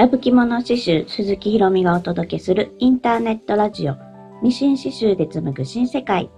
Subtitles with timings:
[0.00, 3.96] ラブ着物刺繍鈴木ひろみがお届けするインターネットラジオ
[4.42, 6.30] ミシン刺繍で紡ぐ新世界。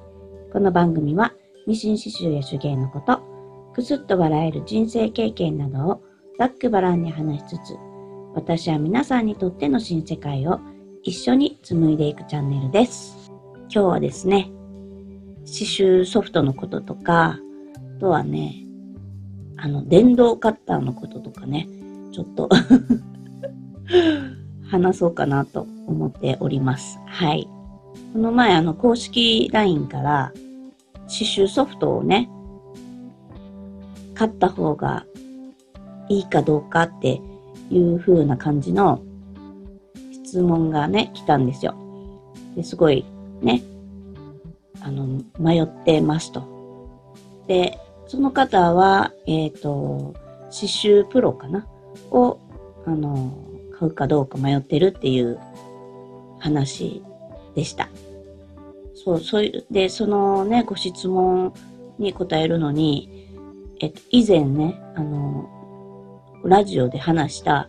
[0.52, 1.32] この番組は
[1.68, 3.22] ミシン刺繍や手芸のこと、
[3.72, 6.02] くすっと笑える人生経験などを
[6.40, 7.76] ざっくばらんに話しつつ、
[8.34, 10.58] 私は皆さんにとっての新世界を
[11.04, 13.30] 一緒に紡いでいくチャンネルです。
[13.56, 14.50] 今日はですね、
[15.46, 17.38] 刺繍ソフトのこととか、
[17.96, 18.56] あとはね、
[19.56, 21.68] あの、電動カッターのこととかね、
[22.10, 22.48] ちょっと
[24.70, 26.98] 話そうかなと思っております。
[27.06, 27.48] はい。
[28.12, 30.32] この前、あの、公式 LINE から
[31.02, 32.30] 刺繍ソフトをね、
[34.14, 35.04] 買った方が
[36.08, 37.20] いいかどうかって
[37.70, 39.02] いう風な感じの
[40.24, 41.74] 質問がね、来たんですよ。
[42.56, 43.04] ですごい
[43.40, 43.62] ね、
[44.80, 46.42] あの、迷ってますと。
[47.46, 50.14] で、その方は、えっ、ー、と、
[50.50, 51.66] 刺繍プロかな？
[52.10, 52.38] を、
[52.86, 53.32] あの、
[53.82, 55.40] 買うかどうか迷ってるっていう
[56.38, 57.02] 話
[57.54, 57.88] でした。
[58.94, 61.52] そう、そういう、で、そのね、ご質問
[61.98, 63.28] に答えるのに、
[63.80, 65.48] えっと、以前ね、あの、
[66.44, 67.68] ラジオで話した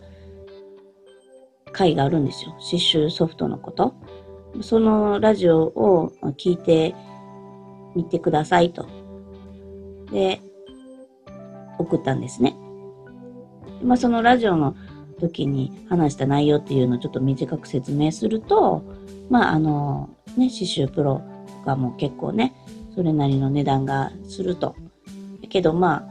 [1.72, 2.52] 回があるんですよ。
[2.52, 3.94] 刺繍ソフトのこと。
[4.60, 6.94] そのラジオを聞いて
[7.96, 8.86] みてくださいと。
[10.12, 10.40] で、
[11.78, 12.56] 送ったんですね。
[13.82, 14.76] まあ、そのラジオの
[15.14, 18.82] 時に話した内容っていうのをちょっと短く説明すると、
[19.30, 22.54] まあ、あの、ね、刺繍プロとかも結構ね、
[22.94, 24.76] それなりの値段がすると。
[25.42, 26.06] だけどま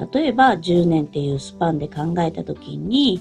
[0.00, 3.20] あ、例えば10年っていうスパンで考えた時に、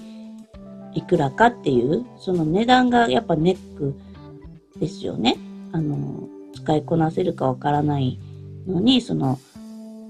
[0.94, 3.96] いくらかっていう、その値段がやっぱネック
[4.80, 5.38] ですよね。
[5.72, 8.20] あの、使いこなせるかわからない
[8.68, 9.40] のに、その、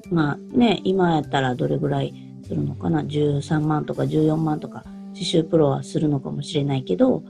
[0.09, 7.21] まあね、今やったらどれぐらいするのかな ?13 万とか14万とか刺繍プロはするのかもしれないけど、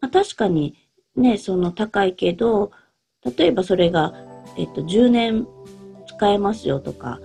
[0.00, 0.76] まあ、確かに
[1.16, 2.70] ね、その高いけど、
[3.36, 4.14] 例えばそれが、
[4.56, 5.46] えっと、10年
[6.06, 7.20] 使えますよとか、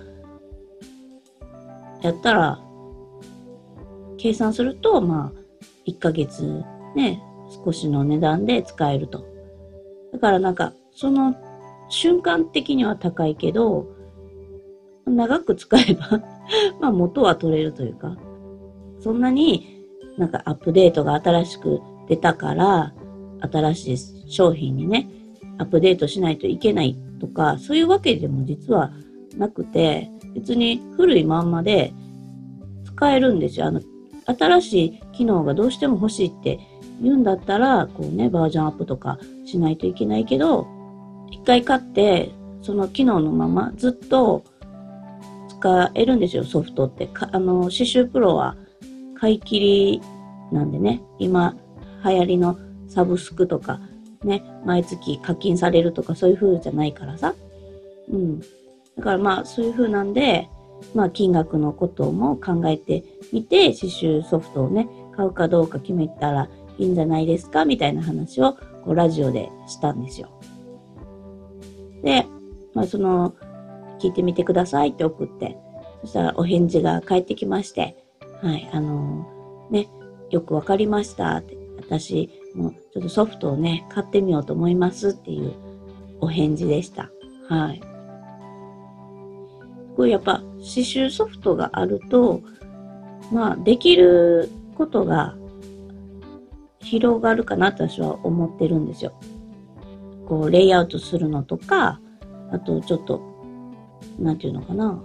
[2.02, 2.60] やったら、
[4.18, 5.42] 計算すると、まあ、
[5.86, 6.64] 1ヶ月
[6.96, 7.22] ね、
[7.64, 9.26] 少しの値段で使えると。
[10.12, 11.34] だからなんか、その
[11.88, 13.86] 瞬間的には高いけど、
[15.06, 16.22] 長く使えば
[16.80, 18.16] まあ元は取れるというか、
[19.02, 19.84] そんなに
[20.16, 22.92] なんかアップデートが新しく出たから、
[23.40, 25.08] 新しい商品にね、
[25.58, 28.92] アップデートしないといけないとか、そういうわけでも実は
[29.36, 31.92] なくて、別に古いまんまで
[32.84, 33.66] 使えるんですよ。
[33.66, 33.80] あの、
[34.26, 36.60] 新しい機能がどうしても欲しいって
[37.00, 40.66] 言うんだったら、こうね、バージョンアップとかしないといけないけど、
[41.30, 42.30] 一回買って、
[42.62, 44.44] その機能のままずっと
[45.48, 47.08] 使えるんですよ、ソフトって。
[47.14, 48.56] あの、刺繍プロは
[49.22, 50.02] 買い切り
[50.50, 51.54] なんでね、今
[52.04, 53.78] 流行りのサブスクとか、
[54.24, 57.32] ね、毎月課金されるとかそういう風じゃないからさ。
[58.10, 58.40] うん。
[58.40, 58.46] だ
[59.00, 60.48] からまあそういう風なんで、
[60.92, 68.54] まあ金額のことも考えてみて、刺繍ソフトをね、買うかどうか決めたらいいんじゃないですかみたいな話を
[68.84, 70.30] こうラジオでしたんですよ。
[72.02, 72.26] で、
[72.74, 73.36] まあその、
[74.00, 75.56] 聞いてみてくださいって送って、
[76.00, 78.01] そしたらお返事が返ってきまして、
[78.42, 79.88] はい、あのー、ね、
[80.30, 85.52] よくわかりましたって、私、もうちょっとソフトをね、買ってみようと思いますっていう
[86.20, 87.10] お返事でした。
[87.48, 87.80] はい。
[89.96, 92.40] これやっぱ刺繍ソフトがあると、
[93.32, 95.36] まあ、できることが
[96.80, 99.12] 広がるかなと私は思ってるんですよ。
[100.26, 102.00] こう、レイアウトするのとか、
[102.50, 103.22] あとちょっと、
[104.18, 105.00] なんていうのかな。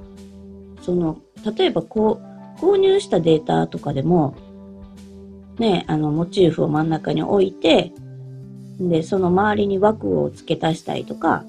[0.81, 1.22] その、
[1.56, 2.27] 例えばこう、
[2.59, 4.35] 購入したデータとかでも、
[5.57, 7.94] ね、あの、モチーフを真ん中に置いて、
[8.79, 11.44] で、その周りに枠を付け足したりとか、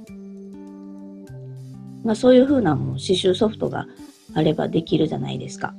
[2.04, 3.86] まあそういう風なもう刺繍ソフトが
[4.34, 5.74] あればできるじゃないですか。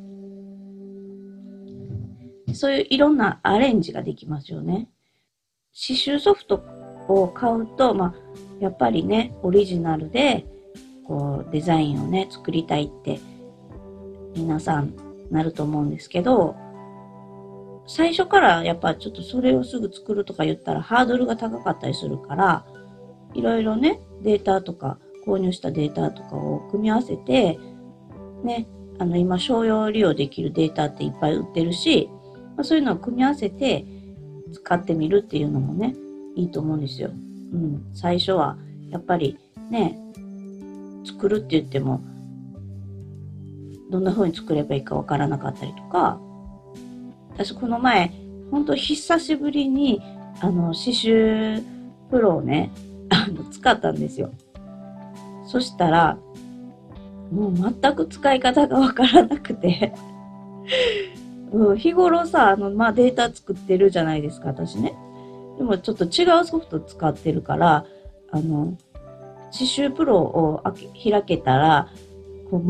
[2.53, 4.89] そういういろんなアレンジができますよね。
[5.73, 6.63] 刺繍ソフト
[7.07, 8.13] を買うと、まあ、
[8.59, 10.45] やっぱりね、オリジナルで、
[11.07, 13.19] こう、デザインをね、作りたいって、
[14.35, 14.93] 皆さん
[15.31, 16.55] なると思うんですけど、
[17.87, 22.65] 最初からやっぱちょっとそれをすぐ作るとか言ったらハードルが高かったりするから、
[23.33, 27.59] いろいろね、データとか、購入したデータとかを組み合わせて、
[28.43, 28.67] ね、
[28.99, 32.09] あの今商用利用できるデータっていっぱい売ってるし、
[32.55, 33.85] まあ、そういうのを組み合わせて
[34.53, 35.95] 使ってみるっていうのもね、
[36.35, 37.09] いいと思うんですよ。
[37.09, 37.85] うん。
[37.93, 38.57] 最初は
[38.89, 39.37] やっぱり
[39.69, 39.97] ね、
[41.05, 42.01] 作るって言っても、
[43.89, 46.19] どんな風に作ればいいかわからなかったりとか、
[47.33, 48.11] 私この前、
[48.51, 50.01] 本当久しぶりに、
[50.41, 51.63] あの、刺繍
[52.09, 52.71] プロをね、
[53.09, 54.31] あの、使ったんですよ。
[55.45, 56.17] そしたら、
[57.31, 59.93] もう全く使い方がわからなくて
[61.51, 64.93] うん、日頃さ、あの、まあ、データ作ってるじゃないですか、私ね。
[65.57, 67.85] でもちょっと違うソフト使ってるから、
[68.31, 68.77] あの、
[69.51, 71.89] 刺繍プロを開けたら、
[72.51, 72.63] こう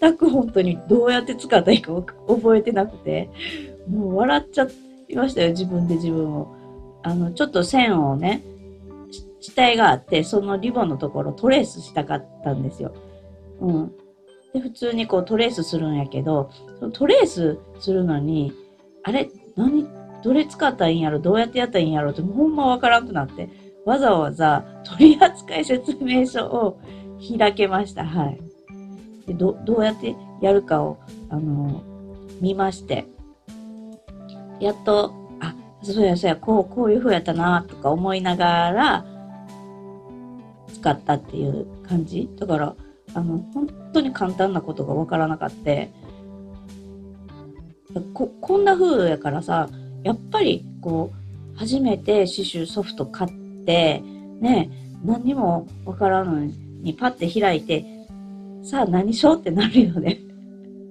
[0.00, 1.92] 全く本当にどうやって使ったらいいか
[2.28, 3.30] 覚えてなくて、
[3.88, 4.66] もう笑っちゃ
[5.08, 6.54] いましたよ、自分で自分を。
[7.02, 8.42] あの、ちょっと線をね、
[9.40, 12.94] 下絵があって、そのリボンのところトレースしたかったんですよ。
[13.60, 13.92] うん。
[14.52, 18.52] で、普通にこうトレースするんやけど、そのトレースするのに、
[19.02, 19.28] あれ？
[19.56, 19.88] 何？
[20.22, 21.18] どれ使ったらいいんやろ？
[21.18, 22.12] どうやってやったらいいんやろ？
[22.12, 23.48] ってほんまわからんくなって、
[23.84, 26.78] わざわざ取扱説明書を
[27.36, 28.04] 開けました。
[28.04, 28.40] はい。
[29.26, 30.98] でどどうやってやるかを、
[31.30, 31.82] あの
[32.40, 33.06] 見まして、
[34.60, 39.04] やっと、あ、そうやそうや、こう、こういう風やったな、とか思いながら、
[40.72, 42.28] 使ったっていう感じ。
[42.38, 42.74] だから、
[43.14, 45.70] あの、本当に簡単なことがわからなかった。
[48.14, 49.68] こ、こんな風やからさ、
[50.02, 51.12] やっぱり、こ
[51.54, 54.02] う、初めて刺繍ソフト買って、
[54.40, 54.70] ね、
[55.04, 57.84] 何にもわからんのにパッて開いて、
[58.62, 60.20] さあ何しようってなるよね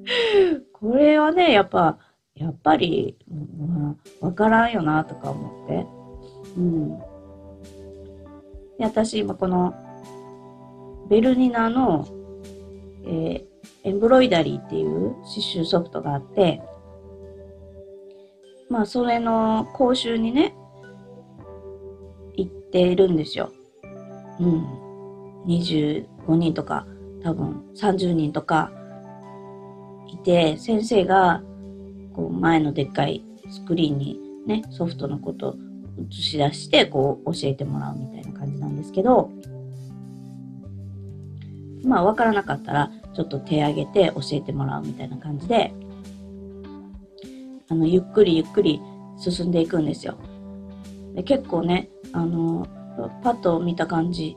[0.73, 1.97] これはね、やっぱ、
[2.35, 5.85] やっぱり、わ、うん、からんよな、とか思って。
[6.57, 6.97] うん。
[8.77, 9.73] で、私今この、
[11.07, 12.07] ベルニナの、
[13.05, 13.45] えー、
[13.83, 16.61] エンブロイダリーっていう刺繍ソフトがあって、
[18.69, 20.55] まあ、それの講習にね、
[22.37, 23.51] 行ってるんですよ。
[24.39, 24.65] うん。
[25.45, 26.87] 25人とか、
[27.23, 28.71] 多分30人とか
[30.07, 31.41] いて、先生が、
[32.13, 35.55] こう、前のでっかいスクリーンにね、ソフトのこと
[36.09, 39.29] 映し出して、こう、教えてもらうみたいな感じなんですけど、
[41.83, 45.73] まあ、わからなかったら、ちょっと手挙げて教えてもらうみたいな感じで、
[47.69, 48.81] あの、ゆっくりゆっくり
[49.17, 50.17] 進んでいくんですよ。
[51.15, 52.67] で結構ね、あの、
[53.23, 54.35] パッと見た感じ、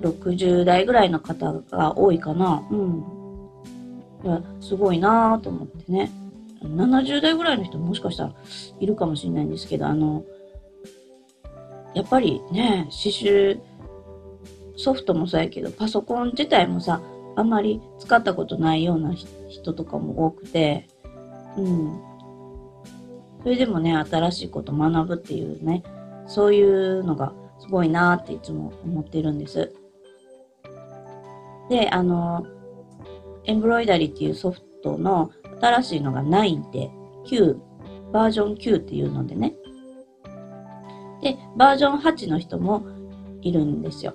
[0.00, 2.66] 60代ぐらいの方が多いかな。
[2.70, 3.04] うん。
[4.24, 6.10] いや、すごいなぁと思ってね。
[6.62, 8.34] 70代ぐらいの人もしかしたら
[8.80, 10.24] いるかもしれないんですけど、あの、
[11.94, 13.60] やっぱりね、刺繍
[14.76, 17.00] ソフトもそうやけど、パソコン自体もさ、
[17.36, 19.14] あんまり使ったことないような
[19.48, 20.88] 人とかも多くて、
[21.56, 22.00] うん。
[23.42, 25.82] それでもね、新しいこと学ぶっていうね、
[26.26, 29.72] そういうのがすごいなっていつも思ってるんです。
[31.72, 32.46] で、あの、
[33.44, 36.90] エンブロイダリっていうソフトの新しいのが9で、
[37.24, 37.56] 9、
[38.12, 39.54] バージョン9っていうのでね。
[41.22, 42.84] で、バージョン8の人も
[43.40, 44.12] いるんですよ。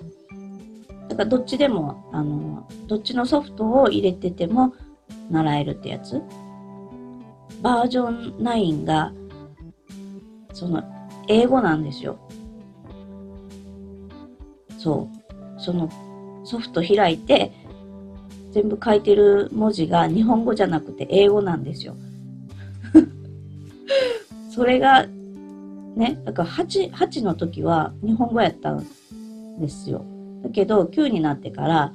[1.10, 4.76] だからどっちでも、あの、どっちのソフトを入れてても
[5.32, 6.22] 習えるってやつ。
[7.64, 9.14] バージョン9が、
[10.54, 10.84] その、
[11.28, 12.20] 英語なんですよ。
[14.78, 15.60] そう。
[15.60, 15.90] その、
[16.48, 17.52] ソフト開いて、
[18.54, 21.96] 全部書いてる文字が日本語じゃなくて英語なんですよ。
[24.50, 25.06] それが、
[25.98, 28.86] ね、だから8、8の時は日本語やったん
[29.60, 30.06] ですよ。
[30.42, 31.94] だけど、9になってから、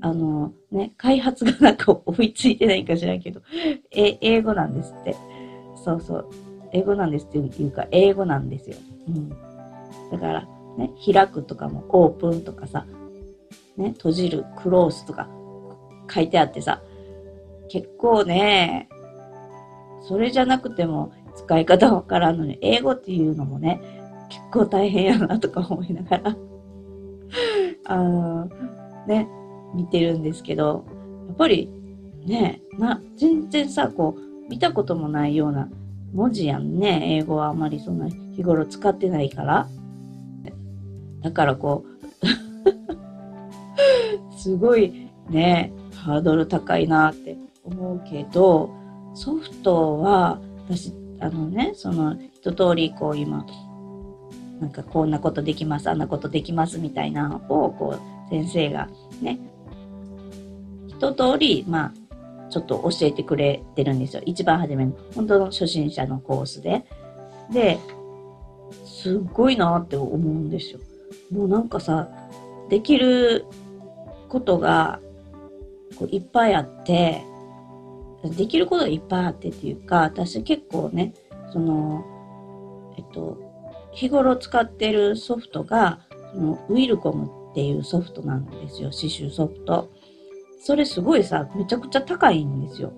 [0.00, 3.40] あの、ね、開発がなんか追いついてないか知らんけど、
[3.90, 5.16] え、英語なんですって。
[5.84, 6.30] そうそう。
[6.72, 8.76] 英語なんですっていうか、英語なんですよ。
[9.08, 9.28] うん。
[9.28, 12.86] だから、ね、開くとかもオープンとかさ、
[13.76, 15.28] ね、閉じる、クロースとか
[16.12, 16.82] 書いてあってさ、
[17.68, 18.88] 結構ね、
[20.02, 23.80] それじゃなくても使い方わからんのに、英語っていうのもね、
[24.28, 26.36] 結構大変やなとか思いながら
[27.84, 28.48] あの、
[29.06, 29.28] ね、
[29.74, 30.84] 見てるんですけど、
[31.28, 31.70] やっぱり
[32.26, 35.68] ね、な、全然さ、こう、見たこともないような
[36.12, 37.16] 文字やんね。
[37.18, 39.68] 英語はあまりそんな日頃使ってないから。
[41.22, 41.91] だからこう
[44.42, 48.70] すごいね、ハードル高いなって思うけど、
[49.14, 53.46] ソフトは、私、あのね、その一通りこう今、
[54.60, 58.88] なんかこんなことできます、あんなことできますみたいなのを、こう、先生が
[59.20, 59.38] ね、
[60.88, 64.22] 一通り、まあ、ちょっと教えてくれてるんですよ。
[64.26, 66.84] 一番初めの、本当の初心者のコースで。
[67.52, 67.78] で、
[68.84, 70.80] すっごいなって思うんですよ。
[71.30, 72.08] もうなんかさ、
[72.68, 73.46] できる
[74.32, 74.98] ことが
[75.98, 77.22] こういっぱいあって、
[78.24, 81.12] できることがいっぱいあってっていうか、私結構ね、
[81.52, 82.02] その、
[82.96, 83.36] えっと、
[83.92, 86.00] 日頃使ってるソフトが、
[86.32, 89.90] そのウィルコムっていうソフトなんですよ、刺繍ソフト。
[90.60, 92.92] それすごいさ、めちゃくちゃ高いんですよ。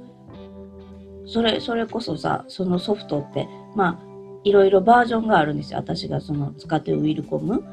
[1.27, 4.15] それ、それこそさ、そのソフトって、まあ、
[4.45, 5.79] いろいろバージョンがあるんですよ。
[5.79, 7.65] 私がその使ってるウィルコム。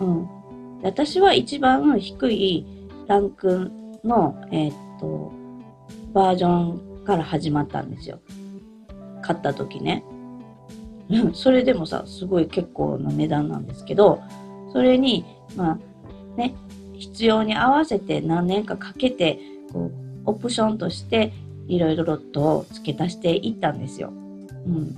[0.00, 0.28] うん。
[0.82, 2.79] 私は一番低い
[3.10, 3.72] ランク
[4.04, 5.32] の、えー、っと、
[6.12, 6.48] バージョ
[7.02, 8.20] ンから始まったんですよ。
[9.20, 10.04] 買った時ね。
[11.34, 14.20] それでもさ、すごい結構な値段なんですけど、
[14.72, 15.24] それに、
[15.56, 15.78] まあ、
[16.36, 16.54] ね、
[16.98, 19.40] 必要に合わせて何年かかけて、
[19.72, 19.90] こう、
[20.26, 21.32] オプションとして
[21.66, 24.12] いろいろロットを付け足していったんですよ。
[24.66, 24.96] うん。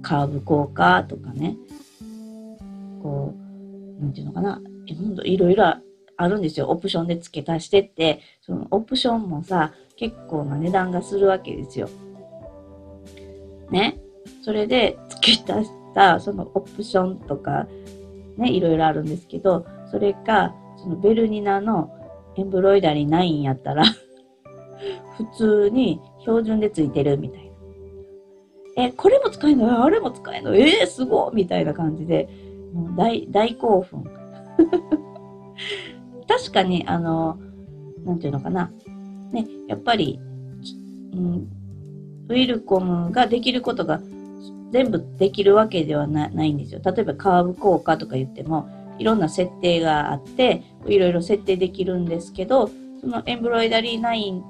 [0.00, 1.58] カーブ効果とかね。
[3.02, 3.34] こ
[4.00, 4.62] う、なんていうのかな。
[5.24, 5.74] いろいろ
[6.22, 6.68] あるんですよ。
[6.68, 11.88] オプションで付け足してって、そのオプションもさ、結構な値段がするわけですよ。
[13.70, 13.98] ね？
[14.42, 17.66] それで付け足したそのオプションとか、
[18.36, 21.90] ね、いろいろあるんですけど、それか、そのベルニナの
[22.36, 23.84] エンブロイダリー9やったら
[25.16, 27.44] 普通に標準でついてるみたい
[28.76, 28.84] な。
[28.84, 29.84] え、これも使えるの？
[29.84, 30.54] あれも使えるの？
[30.54, 32.28] えー、すごいみたいな感じで、
[32.74, 32.92] もう、
[33.30, 34.04] 大興奮。
[36.30, 37.40] 確かに、あの、
[38.04, 38.70] なんていうのかな。
[39.32, 40.20] ね、やっぱり、
[41.12, 41.48] うん、
[42.28, 44.00] ウィルコムができることが
[44.70, 46.80] 全部できるわけではないんですよ。
[46.84, 48.68] 例えばカーブ効果とか言っても、
[49.00, 52.70] いろんな設定があって、いろいろ設定できるんですけど、
[53.00, 54.42] そのエンブロイダリー9、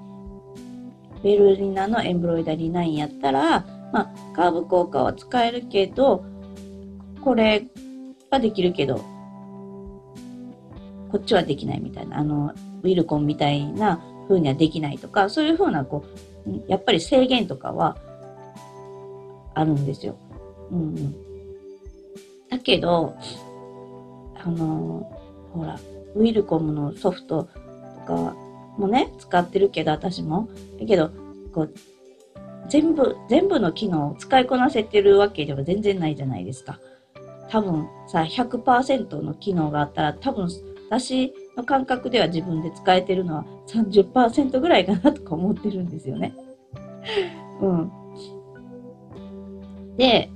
[1.23, 6.27] ベルリナのエンブロイダリー9やったら、まあ、カーブ効果は使えるけど、
[7.23, 7.65] これ
[8.31, 9.03] はできるけど、
[11.11, 16.05] こっちはできないみたいな、あの、ウィルコンみたいな風にはできないとか、そういう風な、こ
[16.47, 17.97] う、やっぱり制限とかは
[19.55, 20.17] あるんですよ。
[20.71, 21.15] うん、うん。
[22.49, 23.15] だけど、
[24.43, 25.11] あの
[25.53, 25.79] ほら、
[26.15, 28.35] ウィルコムのソフトとか
[28.79, 30.49] もね、使ってるけど、私も。
[30.79, 31.11] だけど、
[31.53, 31.75] こう、
[32.69, 36.79] 全部、全部の機能を使いこなせてるわけでは全然ないじゃないですか。
[37.49, 40.49] 多分さ、100%の機能があったら、多分
[40.91, 46.35] 私の感覚では自分で使えてるのは30%ぐらいかなとか思ってるんですよね。
[47.63, 47.93] うん。
[49.97, 50.31] で、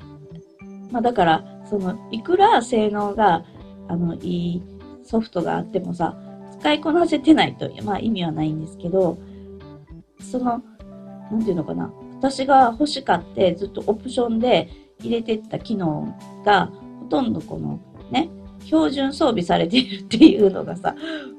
[0.93, 3.45] まあだから、その、いくら性能が、
[3.89, 4.63] あの、いい
[5.03, 6.17] ソフトがあってもさ、
[6.61, 9.19] 使いこなせてないと、まあ意味はないんですけど、
[10.21, 10.63] その、
[11.33, 11.93] なんていうのかな。
[12.19, 14.71] 私が欲しかってずっとオプションで
[15.01, 16.71] 入れてった機能が、
[17.01, 17.81] ほとんどこの
[18.13, 18.31] ね、
[18.65, 20.95] 標準装備されているっていうのがさ、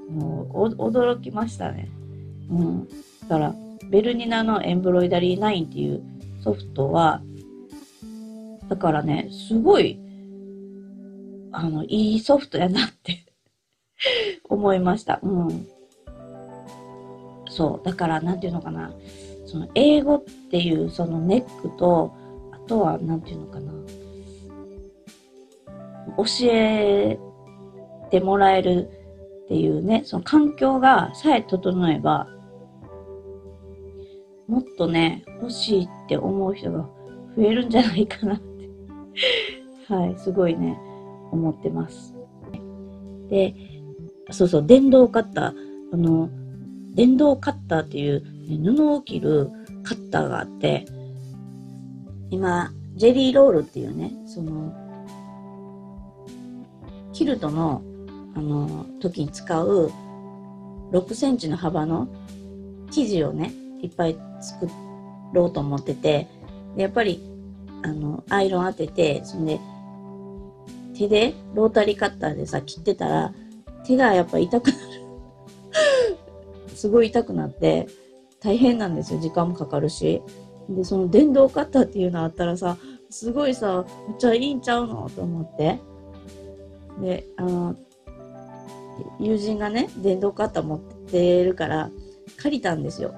[0.09, 1.89] もう驚きましたね。
[2.49, 2.87] うん。
[3.27, 3.55] だから、
[3.89, 6.03] ベルニナのエンブロイダリー9っていう
[6.41, 7.21] ソフトは、
[8.69, 9.99] だからね、すごい、
[11.51, 13.25] あの、いいソフトやなって
[14.49, 15.19] 思いました。
[15.21, 15.67] うん。
[17.49, 17.85] そう。
[17.85, 18.91] だから、なんていうのかな。
[19.45, 22.13] その、英語っていうそのネックと、
[22.51, 23.71] あとは、なんていうのかな。
[26.17, 27.19] 教え
[28.11, 28.89] てもらえる
[29.45, 32.27] っていうね、その環境がさえ整えば、
[34.47, 36.87] もっとね、欲しいって思う人が
[37.35, 38.69] 増えるんじゃないかなって
[39.93, 40.77] はい、すごいね、
[41.31, 42.15] 思ってます。
[43.29, 43.55] で、
[44.31, 45.53] そうそう、電動カッター、
[45.93, 46.29] あの、
[46.93, 49.49] 電動カッターっていう、ね、布を切る
[49.83, 50.85] カッターがあって、
[52.29, 54.73] 今、ジェリーロールっていうね、その、
[57.15, 57.81] キルトの、
[58.35, 59.89] あの、時に使う
[60.91, 62.09] 6センチの幅の
[62.91, 64.67] 生地をね、いっぱい作
[65.33, 66.27] ろうと思ってて、
[66.75, 67.23] でやっぱり、
[67.83, 69.61] あの、アイロン当てて、そんで、
[70.93, 73.33] 手でロータリーカッターでさ、切ってたら、
[73.85, 74.79] 手がやっぱ痛くなる。
[76.75, 77.87] すごい痛くなって、
[78.41, 79.21] 大変なんですよ。
[79.21, 80.21] 時間もかかるし。
[80.69, 82.75] で、その電動カッターっていうのあったらさ、
[83.09, 85.09] すごいさ、めっちゃいいんちゃうの？
[85.15, 85.79] と思って。
[87.01, 87.75] で、あの、
[89.19, 91.91] 友人がね、電動カッター持ってるから、
[92.37, 93.13] 借りたんですよ。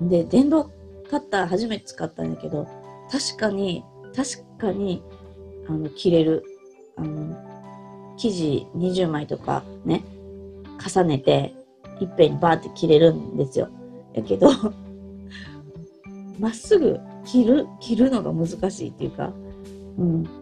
[0.00, 0.70] で、電動
[1.10, 2.66] カッター初めて使ったんだけど、
[3.10, 5.02] 確かに、確かに、
[5.68, 6.44] あの、切れる。
[6.96, 7.36] あの、
[8.16, 10.04] 生地20枚とかね、
[10.84, 11.54] 重ねて、
[12.00, 13.68] いっぺんにバーって切れるんですよ。
[14.14, 14.50] やけど、
[16.38, 19.32] まっすぐ切る、切るのが難しいっていうか、
[19.98, 20.41] うん。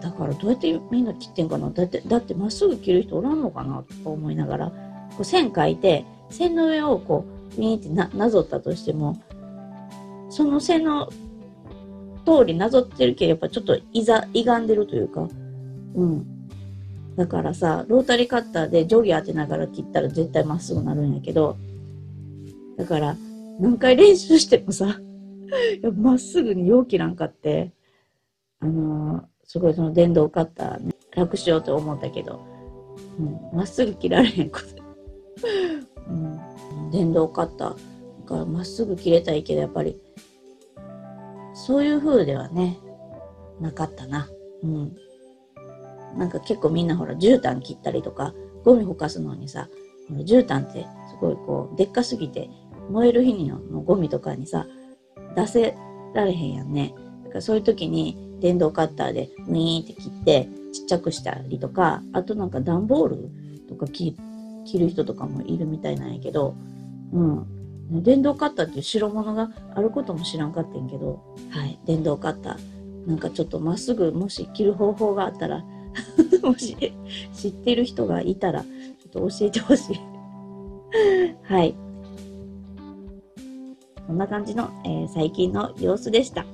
[0.00, 1.70] だからどうやってみんな切ってんかな？
[1.70, 7.24] だって、だってまっすぐ切る人おらんのかなとか思いながら、こう線書いて、線の上をこ
[7.56, 9.20] うウィーってななぞったとしても、
[10.30, 11.10] その背の
[12.24, 15.28] 通りなぞってるけど、やっぱちょっといざ、歪んでるというか、
[15.94, 16.26] うん。
[17.16, 21.56] だからさ、ロータリーカッターで定規当てながら切ったら絶対まっすぐなるんやけど、
[22.76, 23.16] だから、
[23.58, 25.00] 何回練習してもさ、
[25.96, 27.72] まっすぐに容器なんかって、
[28.60, 32.44] あのー、すごいその電動カッターね、楽しようと思ったけど、
[33.18, 34.66] うん、まっすぐ切られへんこと。
[36.06, 39.98] うん、電動カッターがまっすぐ切れたいけど、やっぱり、
[41.54, 42.78] そういう風ではね、
[43.58, 44.28] なかったな。
[44.62, 44.96] うん。
[46.18, 49.70] なんか結構みんなほら、絨毯切ったりとか、ゴミほかすのにさ、
[50.10, 52.50] 絨毯ってすごいこう、でっかすぎて、
[52.90, 54.66] 燃える日のゴミとかにさ、
[55.34, 55.74] 出せ
[56.14, 56.94] られへんやんね。
[57.24, 63.30] だからそういう時に電動カッターでウィーンって切ってちっちゃくしたりとか、あとなんか段ボール
[63.68, 64.14] とか切
[64.74, 66.54] る人とかもいるみたいなんやけど、
[67.12, 68.02] うん。
[68.02, 73.08] 電動カッターっていう代物があることも知らんかったんけど、はい、電動カッター。
[73.08, 75.64] なんかちょっとまっすぐもし切る方法があったら
[76.42, 76.76] もし
[77.32, 78.68] 知ってる人がいたら、ちょ
[79.24, 80.00] っと教えてほしい
[81.42, 81.74] はい。
[84.06, 86.44] こんな感じの、えー、最近の様子でした。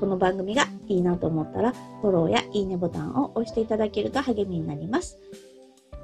[0.00, 1.72] この番組がいいなと思ったら、
[2.02, 5.18] フォローやいいねボタンを押していただけると励みになります。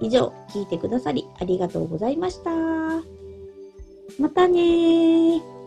[0.00, 2.50] 以上、聞いてくださりありがとうございました。
[4.18, 5.59] またね